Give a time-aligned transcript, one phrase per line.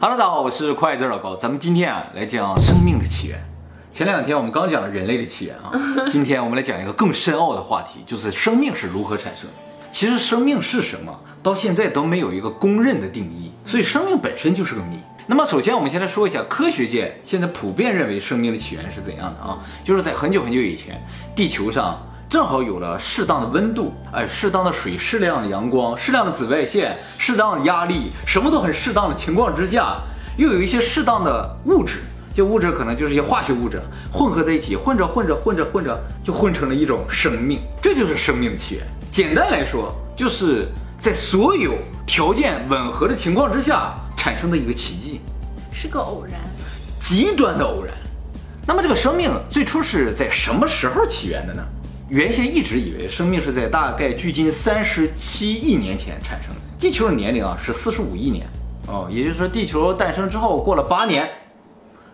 [0.00, 3.44] Hello，大家好，我是快字老高，咱们今天啊来讲生命的起源。
[3.90, 5.72] 前两天我们刚讲了人类的起源啊，
[6.08, 9.56] 今天我们来讲一个更深奥的话题，就是生命是如何产生的。
[9.90, 15.00] 其实生命是什么，到现在都没有一个公认的定义，所以生命本身就是个谜。
[15.26, 19.58] 那么首先我们先来说一下科学界现在普遍认为生命的起源是怎样的啊？
[19.82, 21.04] 就是在很久很久以前，
[21.34, 22.00] 地球上。
[22.28, 29.96] 正好有了适当的温度，哎，适当的水，适量的阳光，适量的紫外线，适当的压力，什么都很适当的情况之下，
[30.36, 32.00] 又有一些适当的物质，
[32.34, 33.80] 这物质可能就是一些化学物质
[34.12, 38.86] 混合在一起，混着混着混着混着，就混成了一种生命，这就是生命的起源。
[39.10, 40.68] 简单来说，就是
[41.00, 45.22] 在所有条件吻合的情况之下产生的一个奇迹，
[45.72, 46.38] 是个偶然，
[47.00, 47.94] 极端的偶然。
[48.66, 51.64] 那么这个生命最初是在什么时候起源的呢？
[52.08, 56.60] 原先一直以为生命是在大概距今三十七亿年前产生的。
[56.78, 58.46] 地球的年龄啊是四十五亿年
[58.86, 61.28] 哦，也就是说地球诞生之后过了八年，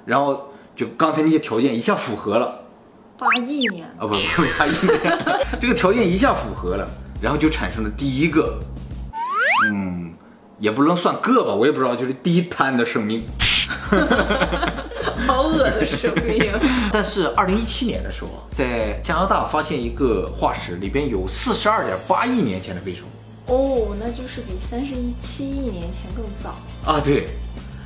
[0.05, 2.61] 然后就刚才那些条件一下符合了。
[3.17, 4.15] 八亿年啊不不
[4.59, 5.19] 八亿年，
[5.61, 6.89] 这个条件一下符合了，
[7.23, 8.59] 然后就产生了第一个，
[9.71, 10.13] 嗯，
[10.59, 13.23] 也不能算个吧，我也不知道，就是第一滩的生命。
[15.27, 16.53] 好恶的生命。
[16.93, 23.09] 但是二零一七年的时候，在加拿大发现一个化石，里边有四十二点八亿年前的微生物。
[23.47, 26.57] 哦，那就是比三十一七亿年前更早
[26.91, 26.99] 啊！
[26.99, 27.27] 对，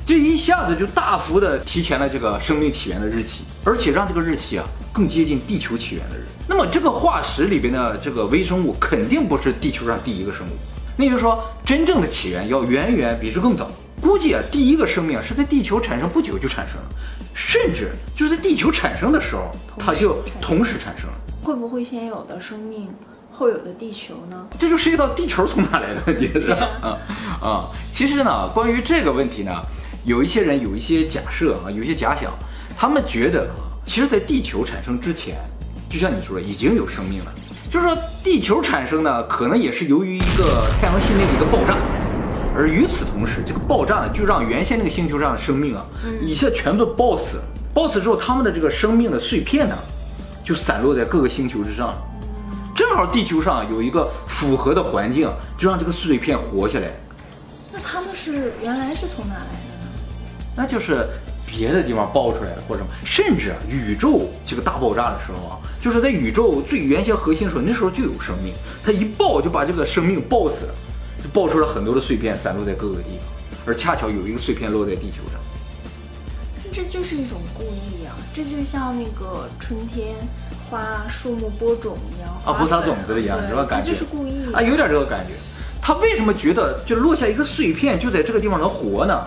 [0.07, 6.25] 这一下子就大幅的提前了这个生命起源的日期，而且让这个日期啊更接近地球起源的日。
[6.47, 10.53] 那么这个化石里边的这个微生物肯定不是地球上第一个生物，
[10.97, 13.69] 那就是说真正的起源要远远比这更早。
[14.01, 16.89] 估计啊，第一个生命是在地球产生不久就产生了。
[17.35, 21.15] 甚至就是在地球产生的时候，它就同时产生了。
[21.43, 22.89] 会不会先有的生命，
[23.31, 24.47] 后有的地球呢？
[24.59, 26.69] 这就涉及到地球从哪来的问题是吧？
[26.83, 26.99] 啊
[27.41, 29.53] 啊，其实呢，关于这个问题呢，
[30.05, 32.33] 有一些人有一些假设啊，有一些假想，
[32.77, 35.37] 他们觉得啊，其实，在地球产生之前，
[35.89, 37.33] 就像你说的，已经有生命了。
[37.71, 41.77] 就是说，地球产生呢，可能也是由于一个太阳系内的一个爆炸。
[42.59, 45.87] 而与此同时，这个爆炸呢，就让原先那个星球上的生命啊，
[46.21, 47.43] 一下全部都爆死了。
[47.73, 49.77] 爆死之后，他们的这个生命的碎片呢，
[50.45, 51.95] 就散落在各个星球之上。
[52.75, 56.91] 正好地球上有一个符合的环境，就让这个碎片活下来。
[57.73, 59.93] 那他们是原来是从哪来的呢？
[60.57, 61.07] 那就是
[61.47, 68.53] 别的地方爆出来的，或者什么，甚至宇宙这个大爆炸的时候啊，就是在宇宙最原先核心的时候，那时候就有生命，
[68.85, 70.75] 它一爆就把这个生命爆死了。
[71.23, 73.29] 就爆出了很多的碎片，散落在各个地方，
[73.67, 75.41] 而恰巧有一个碎片落在地球上。
[76.71, 78.15] 这就是一种故意啊！
[78.33, 80.15] 这就像那个春天
[80.71, 83.65] 花树木播种一样啊，播撒种子一样，是吧？
[83.65, 85.33] 感觉就是故意啊，有点这个感觉。
[85.83, 89.25] 他为什么觉得就落下一个碎片就在这个地方能活呢？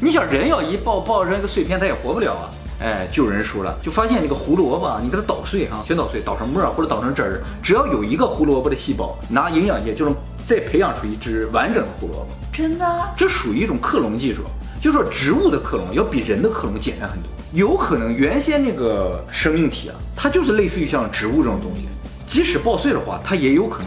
[0.00, 2.50] 你想人要一爆爆扔一个碎片，他也活不了啊！
[2.80, 10.14] 哎，就有人说了，就发现那个胡萝卜，你给它捣碎啊，全捣碎，捣成沫或者捣成汁儿，只要有一个胡萝卜的细胞，拿营养液就能。
[10.46, 13.14] 再培养出一只完整的胡萝卜，真的？
[13.16, 14.42] 这属于一种克隆技术，
[14.78, 17.30] 就说植物的克隆要比人的克隆简单很多。
[17.52, 21.88] 有可能原先那个生命体啊，它就是类似于像植物这种东西，
[22.26, 23.86] 即使爆碎的话，它也有可能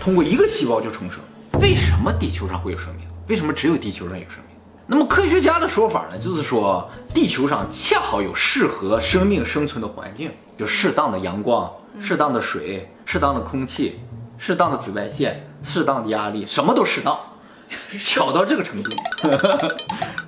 [0.00, 1.18] 通过一个细胞就重生。
[1.60, 3.04] 为什么地球上会有生命？
[3.26, 4.56] 为什么只有地球上有生命？
[4.86, 11.68] 那么科学家的说法呢，就是说地球上恰好有适合生命生存的环境，就适当的阳光、
[12.00, 13.98] 适当的水、适当的空气。
[14.40, 17.18] 适当的紫外线，适当的压力，什么都适当，
[17.98, 18.90] 巧到这个程度，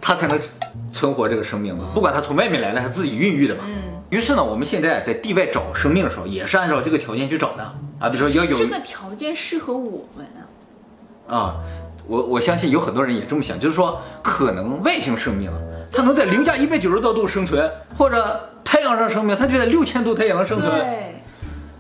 [0.01, 0.39] 他才能
[0.93, 1.87] 存活这个生命嘛。
[1.95, 3.65] 不管他从外面来的，还是自己孕育的嘛。
[3.67, 3.77] 嗯。
[4.11, 7.63] 于是呢，我们现在在地外找生命的时候，也是按照这个条件去找的
[8.01, 8.09] 啊。
[8.09, 10.27] 比如说要有这个条件适合我们
[11.29, 11.33] 啊。
[11.33, 11.57] 啊，
[12.09, 15.57] 我我相信有很多人也这么想，就是说可能外星生命啊，
[15.93, 20.73] 它能在零下一百九十多度生存，或者太阳上生命，它就在六千度太阳生存。
[20.73, 21.23] 对。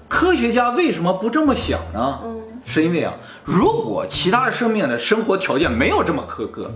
[0.09, 2.21] 科学家为什么不这么想呢？
[2.25, 3.13] 嗯，是因为啊，
[3.45, 6.71] 如果其他生命的生活条件没有这么苛刻，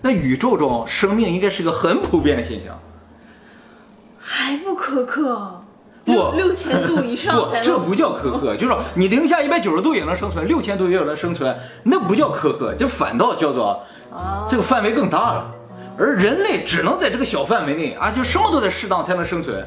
[0.00, 2.78] 那宇宙中生命应该是个很普遍的现象。
[4.20, 5.62] 还不苛刻？
[6.04, 13.82] 不，六千度以上这不叫苛刻， 就是说你零下一百九十度也能生存，六千度也有能生存，那不叫苛刻，这反倒叫做
[14.48, 15.50] 这个范围更大了。
[15.98, 19.66] 而人类只能在这个小范围内啊，就什么都得适当才能生存。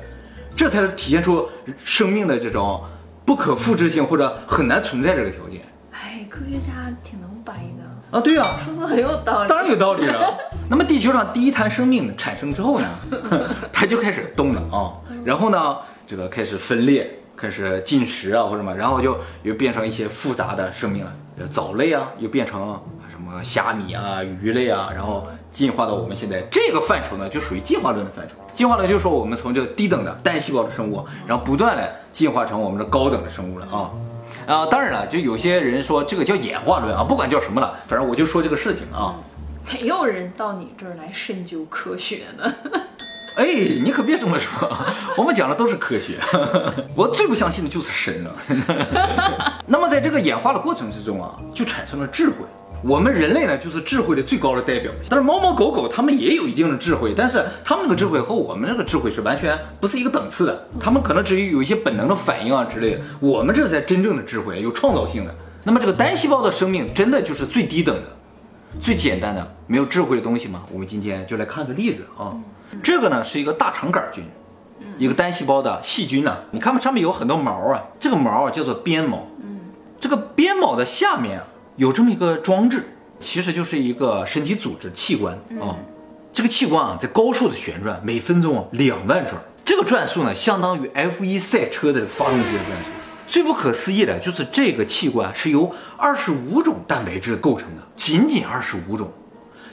[0.56, 1.48] 这才是体现出
[1.84, 2.84] 生命的这种
[3.30, 5.62] 不可复制性或者很难存在这个条件。
[5.92, 8.20] 哎，科学家挺能掰的啊！
[8.20, 10.36] 对呀，说的很有道理，当然有道理了。
[10.68, 12.88] 那么地球上第一滩生命产生之后呢，
[13.72, 15.78] 它就开始动了啊，然后呢，
[16.08, 22.82] 这个开始分裂，开始进食啊或者什么，然后就又变成一些复杂的生命了，藻类啊，又变成
[23.12, 28.36] 什么虾米啊、鱼类啊，然后进化到我们现在这个范畴呢，就属于进化论的范畴。
[28.54, 33.90] 进化论就是说我们从这个低等的单细胞的生物，然后不断的进化成我们的高等的生物了啊。
[34.48, 39.16] 啊，当然了，就有些人说这个叫演化论啊，不管叫什么了，反正我就说这个事情啊。
[39.72, 42.56] 没有人到你这儿来深究科学呢。
[43.38, 43.46] 哎，
[43.84, 44.70] 你可别这么说，
[45.16, 46.20] 我们讲的都是科学。
[46.96, 48.32] 我最不相信的就是神了。
[49.68, 52.36] 那么在这个演化的过程之中啊，就产生了智慧。
[52.82, 54.92] 我们人类呢，就是智慧的最高的代表。
[55.10, 60.68] 但是猫猫狗狗它们也有一定的智慧，但是它们的智慧和我们这个智慧是完全不是一个等次的。
[60.80, 65.36] 它们可能只是有一些本能的反应啊之类的，我们这才真正的智慧，有创造性的。
[65.64, 68.04] 那么这个单细胞的生命真的就是最低等的、
[68.80, 70.64] 最简单的、没有智慧的东西吗？
[70.72, 72.34] 我们今天就来看个例子啊。
[72.82, 74.24] 这个呢是一个大肠杆菌，
[74.98, 76.38] 一个单细胞的细菌呢。
[76.52, 79.28] 你看它上面有很多毛啊，这个毛啊叫做鞭毛。
[79.42, 79.60] 嗯，
[80.00, 81.46] 这个鞭毛的下面啊。
[81.80, 82.84] 有这么一个装置，
[83.22, 85.80] 其实就是一个身体组织器官啊。
[86.34, 89.42] 这个器官啊，在高速的旋转，每分钟两万转。
[89.64, 92.90] 这个转速呢，相当于 F1 赛车的发动机的转速。
[93.26, 99.10] 最不可思议的就是这个器官是由二十五种蛋白质构成的，仅仅二十五种，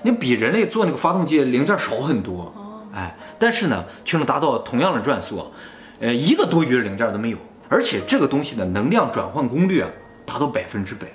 [0.03, 2.55] 你比人类做那个发动机零件少很多。
[2.95, 5.45] 哎，但是呢，却能达到同样的转速，
[5.99, 7.39] 呃，一个多余的零件都没有。
[7.69, 9.91] 而且这个东西的能量转换功率啊，
[10.25, 11.09] 达到百分之百。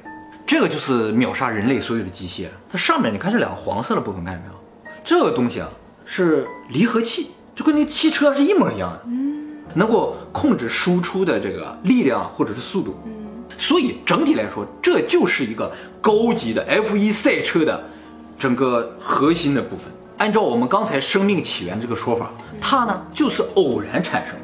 [0.52, 2.48] 这个就是秒杀人类所有的机械。
[2.70, 4.54] 它上面你看这两个黄色的部分，看见没有？
[5.02, 5.70] 这个东西啊
[6.04, 13.12] 是离合器，就跟那汽车是一模一样的，嗯，能够控制输出的这个力量或者是速度，嗯，
[13.58, 15.72] 所以整体来说，这就是一个
[16.02, 17.82] 高级的 F1 赛车的
[18.38, 19.86] 整个核心的部分。
[20.18, 24.42] 按照我们刚才生命起源这个说法，它呢就是偶然产生的。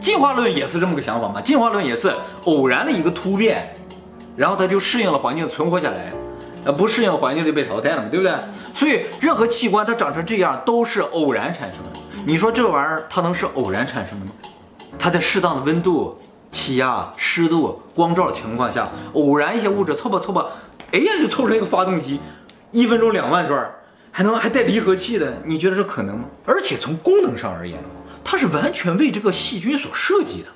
[0.00, 1.40] 进化论也是这么个想法嘛？
[1.40, 2.12] 进化论也是
[2.46, 3.72] 偶然的一个突变。
[4.38, 6.12] 然后它就适应了环境，存活下来，
[6.64, 8.32] 呃，不适应环境就被淘汰了嘛，对不对？
[8.72, 11.98] 所以任何器官它长成这样都是偶然产生的。
[12.24, 14.32] 你说这玩意儿它能是偶然产生的吗？
[14.96, 16.16] 它在适当的温度、
[16.52, 20.46] 气压、湿度、光照的情况下，偶然一些物质凑吧凑吧，
[20.92, 22.20] 哎呀就凑成一个发动机，
[22.70, 23.68] 一分钟两万转，
[24.12, 26.26] 还能还带离合器的，你觉得这可能吗？
[26.46, 30.48] 而且从功能上而言的话，它是完全为这个细菌所设计的，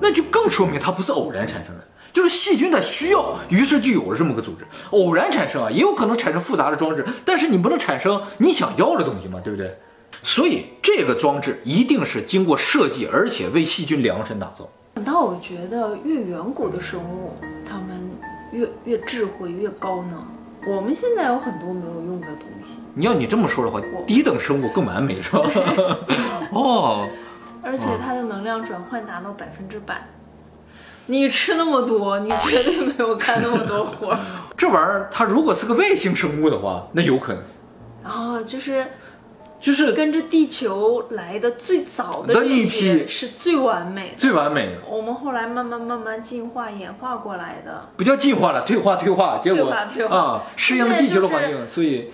[0.00, 1.84] 那就更说明它不是偶然产生的。
[2.12, 4.66] 就是细菌它需要，于是就有了这么个组织。
[4.90, 9.76] 偶然产生啊，也有可能产生复杂的装置，但是你不能产生你想要的东西嘛，对不对？
[10.22, 14.68] 所以这个装置一定是经过设计，而且为细菌量身打造。
[15.04, 17.36] 那我觉得越远古的生物，
[17.68, 18.10] 它们
[18.50, 20.26] 越越智慧越高呢。
[20.66, 22.78] 我们现在有很多没有用的东西。
[22.94, 25.48] 你要你这么说的话，低等生物更完美是吧？
[26.52, 27.08] 哦，
[27.62, 30.04] 而且它的能量转换达到百分之百。
[31.10, 34.18] 你吃那么多，你绝对没有干那么多活儿。
[34.56, 37.42] 这玩意儿，它如果是个外星生物的话，那有可能。
[38.04, 38.86] 啊，就是，
[39.58, 44.72] 就是跟着地球来的最早的这些是最完美的，最完美的。
[44.86, 49.70] 我们后来慢慢慢慢进化演化过来的，不叫进化了，退化退化，结果
[50.10, 52.10] 啊，适应了地球的环境，所以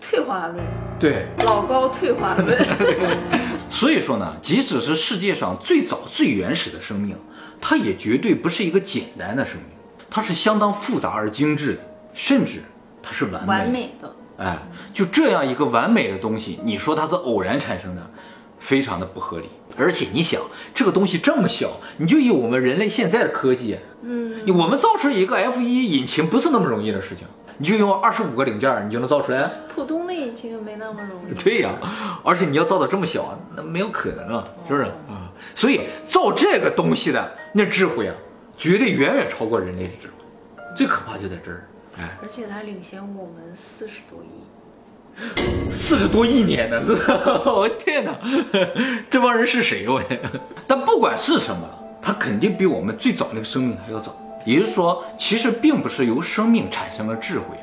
[0.00, 0.58] 退化论。
[1.00, 2.56] 对，老高退化论。
[3.70, 7.16] 所以说呢，即使是世界上最早最原始的生命。
[7.58, 9.64] 它也绝对不是一个简单的生命，
[10.10, 11.80] 它是相当复杂而精致的，
[12.12, 12.62] 甚至
[13.02, 14.14] 它是完完美的。
[14.36, 14.58] 哎，
[14.92, 18.10] 就这样一个完美的东西，你说它是偶然产生的，
[18.58, 19.48] 非常的不合理。
[19.74, 20.38] 而且你想，
[20.74, 27.26] 这个东西这么小，你就以我们人类现在的科技，嗯，我们造出一个 F 一引擎不是那么容易的事情，
[27.58, 29.50] 你就用二十五个零件，你就能造出来？
[29.74, 31.34] 普通的引擎没那么容易。
[31.42, 31.74] 对呀，
[32.24, 35.30] 而且你要造的这么小，那没有可能啊，是不是啊？
[35.54, 37.32] 所以造这个东西的。
[37.52, 38.14] 那智慧啊，
[38.58, 41.64] 绝对远远超过人类的智慧，最可怕就在这儿，
[41.98, 48.14] 哎，而且它领先我们四十多亿，四十多亿年呢，是吧 我天哪，
[49.08, 50.02] 这帮人是谁我？
[50.66, 51.66] 但不管是什么，
[52.02, 54.14] 它肯定比我们最早那个生命还要早。
[54.46, 57.56] 也就是说，其实并不是由生命产生了智慧，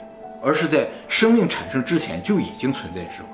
[0.44, 3.28] 而是在生命产生之前就已经存在智慧。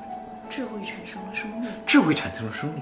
[0.49, 2.81] 智慧产生了生命，智慧产生了生命。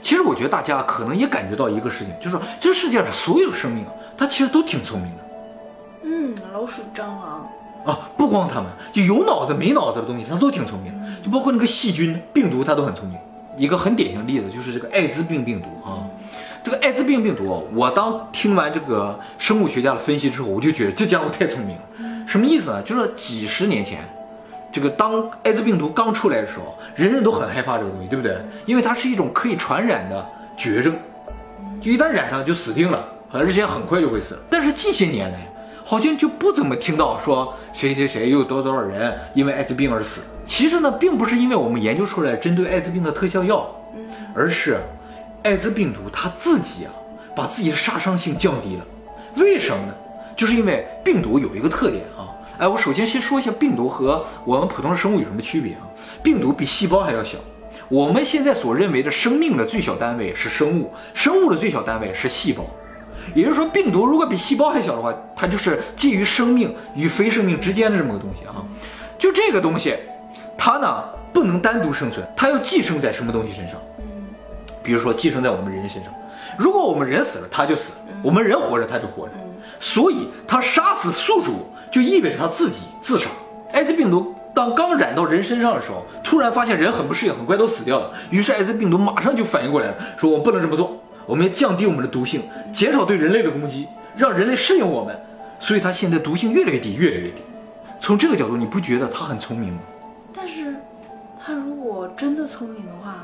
[0.00, 5.22] 其实我觉得大家可能也感觉到一个事情，就是说这世界上所有生命啊，它其实都挺聪明的。
[6.02, 7.48] 嗯，老鼠、蟑螂
[7.84, 10.92] 啊，不光它们，就有脑子没脑子的东西，它都挺聪明。
[11.22, 13.18] 就包括那个细菌、病毒，它都很聪明。
[13.56, 16.05] 一个很典型的例子就是这个艾滋病病毒啊。
[16.66, 21.82] 这个艾滋病病毒，我当听完这个生物学家的分析之后，我就觉得这家伙太聪明了。
[22.26, 22.82] 什么意思呢？
[22.82, 24.00] 就是几十年前。
[24.72, 28.36] 这个当艾滋病毒刚出来的时候，人人都很害怕这个东西，对不对？
[28.64, 30.92] 因为它是一种可以传染的绝症，
[31.80, 34.36] 就一旦染上就死定了，而且很快就会死。
[34.50, 35.38] 但是近些年来，
[35.84, 40.20] 好像就不怎么听到说谁谁谁又有多多少人因为艾滋病而死。
[40.44, 43.70] 其实呢，并不是因为我们研究出来针对艾滋病的特效药，
[44.34, 44.80] 而是
[45.46, 46.90] 艾滋病毒它自己啊，
[47.34, 48.84] 把自己的杀伤性降低了。
[49.36, 49.94] 为什么呢？
[50.36, 52.26] 就是因为病毒有一个特点啊。
[52.58, 55.86] 哎，我首先先说一下病毒和我们普通的生物有什么区别啊？
[56.20, 57.38] 病毒比细胞还要小。
[57.88, 62.64] 我们现在所认为的生命的最小单位是生物，生物的最小单位是细胞。
[63.32, 68.64] 也就是说，病毒如果比细胞还小的话，它就是介于生命与非生命之间的这么个东西啊。
[69.16, 69.94] 就这个东西。
[70.58, 73.78] 它呢不能单独生存，它要寄生在什么东西身上？
[74.86, 76.12] 比如说寄生在我们人身上。
[76.56, 79.32] 如果我们人死了，它就死了；我们人活着，它就活着。
[79.80, 83.28] 所以它杀死宿主，就意味着它自己自杀。
[83.72, 88.12] 艾滋病毒当刚染到人身上的时候，突然发现人很不适应，很快都死掉了。
[88.30, 95.18] 于是艾滋病毒马上就反应过来了，说我们不能这么做，我们要降低我们的毒性，减少对人类的攻击，让人类适应我们。
[95.58, 97.42] 所以它现在毒性越来越低，越来越低。
[97.98, 99.80] 从这个角度，你不觉得它很聪明吗？
[100.32, 100.76] 但是，
[101.42, 103.14] 他如果真的聪明的话，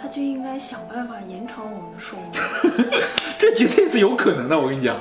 [0.00, 3.00] 他就应该想办法延长我们的寿命。
[3.38, 4.96] 这绝对是有可能的，我跟你讲，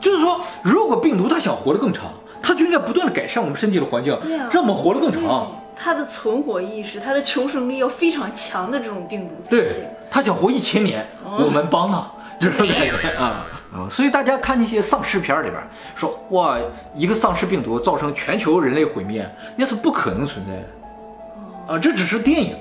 [0.00, 2.04] 就是说，如果病毒它想活得更长，
[2.42, 4.18] 它就应该不断的改善我们身体的环境，
[4.50, 5.50] 让我们活得更长。
[5.76, 9.84] 它的存活意识，它的求生力要非常强的这种病毒才行。
[10.10, 12.08] 它想活一千年，我们帮它，
[12.40, 13.88] 这种感觉啊啊！
[13.90, 15.60] 所以大家看那些丧尸片里边
[15.96, 16.56] 说，哇，
[16.94, 21.74] 一个丧尸病毒造成全球人类毁灭，那是不可能存在的。
[21.74, 22.56] 啊，这只是电影，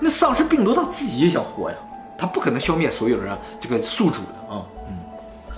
[0.00, 1.76] 那丧尸病毒它自己也想活呀，
[2.18, 4.98] 它不可能消灭所有人这个宿主的啊，嗯，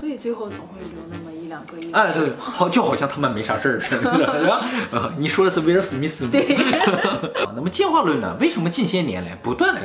[0.01, 1.77] 所以最后总会留那么一两个。
[1.93, 4.65] 哎，对，好，就好像他们没啥事儿似的，是吧？
[4.93, 6.29] 啊，你说的是威尔史密斯。
[6.29, 6.57] 对。
[7.57, 8.37] 那么进化论呢？
[8.41, 9.81] 为什么近些年来不断的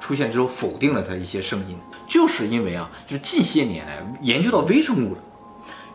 [0.00, 1.78] 出现这种否定了它一些声音？
[2.08, 5.20] 就是因为啊，就近些年来研究到微生物了。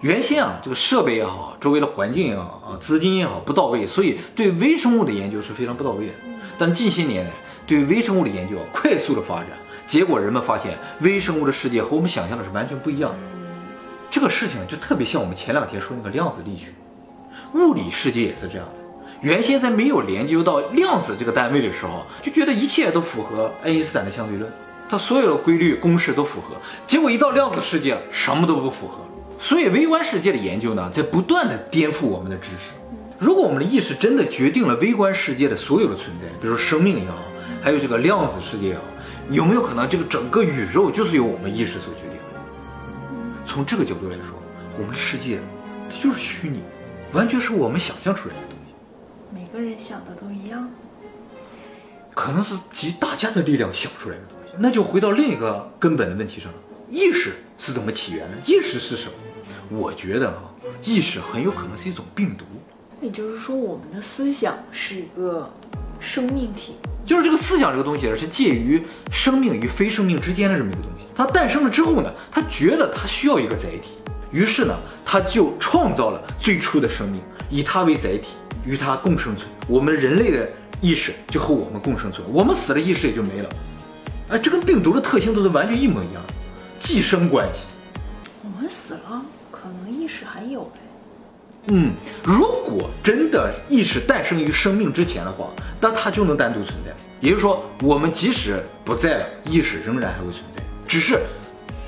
[0.01, 6.13] 原先啊，这个设备也好，周围的环境也好啊，资金也好不到位，所以对微生物的研究是非常不到位的。
[6.57, 7.31] 但近些年来，
[7.67, 9.49] 对微生物的研究快速的发展，
[9.85, 13.17] 结果人们发现微生物的世界和我们想象的是完全不一样的。
[14.09, 16.67] 这个事情就特别像我们前两天说那个量子力学，
[17.53, 18.73] 物理世界也是这样的。
[19.19, 24.49] 原先在没有研究到量子这个单位的时候，就觉得一切都符合爱因斯坦的相对论，
[24.87, 26.55] 它所有的规律公式都符合。
[26.85, 28.99] 结果一到量子世界，什么都不符合。
[29.39, 32.71] 所以微观世界的研究呢，在不断的颠覆我们的知识。
[33.19, 37.17] 如果我们的意识真的决定了微观世界的所有的存在，比如生命也好，
[37.61, 38.81] 还有这个量子世界也好，
[39.29, 42.17] 有没有可能这个整个宇宙就是由我们意识所决定？
[43.45, 44.35] 从这个角度来说，
[44.77, 45.39] 我们的世界
[45.89, 46.59] 它就是虚拟，
[47.13, 48.73] 完全是我们想象出来的东西。
[49.33, 50.69] 每个人想的都一样，
[52.13, 54.53] 可能是集大家的力量想出来的东西。
[54.59, 56.57] 那就回到另一个根本的问题上了：
[56.89, 58.37] 意识是怎么起源的？
[58.45, 59.13] 意识是什么？
[59.69, 60.43] 我觉得啊，
[60.83, 62.45] 意识很有可能是一种病毒。
[62.99, 65.49] 也就是说，我们的思想是一个
[65.99, 66.75] 生命体，
[67.07, 71.05] 就是这个思想这个东西呢是介于生命与非生命之间的这么一个东西。
[71.15, 73.91] 它诞生了之后呢，它觉得它需要一个载体，
[74.29, 78.35] 于是呢，他就创造了最初的生命，以它为载体，
[78.65, 79.47] 与它共生存。
[79.67, 83.49] 我们人类的意识就和我们共生存，我们死了，意识也就没了。
[84.27, 86.33] 哎，这跟病毒的特性都是完全一模一样的，
[86.77, 87.61] 寄生关系。
[88.43, 90.79] 我们死了，可能意识还有呗。
[91.67, 91.91] 嗯，
[92.23, 95.49] 如果真的意识诞生于生命之前的话，
[95.81, 96.91] 那它就能单独存在。
[97.19, 100.61] 也就是说，我们即使不在了，意识仍然还会存在。
[100.87, 101.19] 只是，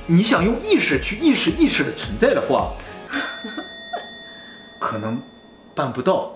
[0.05, 2.73] 你想用意识去意识意识的存在的话，
[4.81, 5.21] 可能
[5.75, 6.35] 办不到。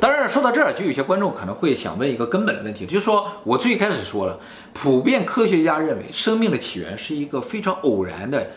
[0.00, 4.40] 当然，说到这儿，就有些观众可能会想问一个根本的问题，就是说我最开始说了，
[4.72, 8.50] 普遍科学家认为生命的起源是一个非常偶然的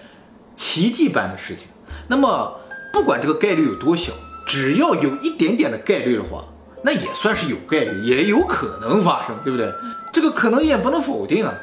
[0.56, 1.68] 奇迹般的事情。
[2.08, 2.59] 那么，
[2.91, 4.12] 不管这个概率有多小，
[4.46, 6.43] 只要有一点点的概率的话，
[6.84, 9.72] 那也算是有概率，也有可能发生，对不对？
[10.12, 11.53] 这个可能也不能否定啊。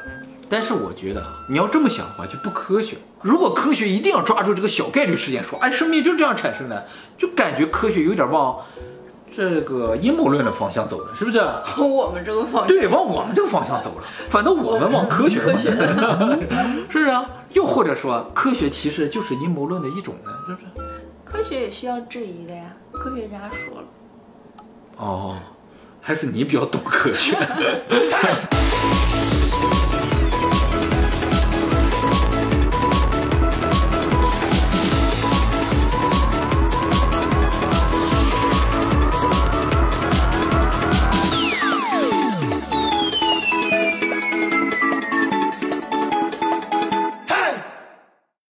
[0.48, 2.96] 但是我觉得啊你要这么想的话就不科学。
[3.20, 6.86] 如果科学一定要抓住这个小概率事件说，哎，生命就这样产生的，
[7.18, 8.64] 就感觉科学有点往
[9.36, 11.38] 这个阴谋论的方向走了，是不是？
[11.38, 14.04] 往 我们这个方向对，往我们这个方向走了。
[14.30, 15.70] 反正我们往科学方向，
[16.88, 17.28] 是不是啊？
[17.52, 20.66] 又或者说，科学其实就是阴谋论的一种呢，是不是？
[21.22, 23.86] 科学也需要质疑的呀，科学家说了。
[24.96, 25.36] 哦，
[26.00, 27.36] 还是你比较懂科学。